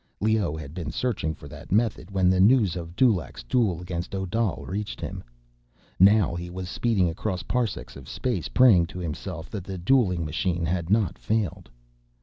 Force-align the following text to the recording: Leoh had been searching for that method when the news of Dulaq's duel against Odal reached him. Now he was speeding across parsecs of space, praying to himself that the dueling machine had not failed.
Leoh 0.19 0.55
had 0.57 0.73
been 0.73 0.89
searching 0.89 1.35
for 1.35 1.47
that 1.47 1.71
method 1.71 2.09
when 2.09 2.27
the 2.27 2.39
news 2.39 2.75
of 2.75 2.95
Dulaq's 2.95 3.43
duel 3.43 3.79
against 3.83 4.15
Odal 4.15 4.65
reached 4.65 4.99
him. 4.99 5.23
Now 5.99 6.33
he 6.33 6.49
was 6.49 6.69
speeding 6.69 7.07
across 7.07 7.43
parsecs 7.43 7.95
of 7.95 8.09
space, 8.09 8.47
praying 8.49 8.87
to 8.87 8.97
himself 8.97 9.51
that 9.51 9.63
the 9.63 9.77
dueling 9.77 10.25
machine 10.25 10.65
had 10.65 10.89
not 10.89 11.19
failed. 11.19 11.69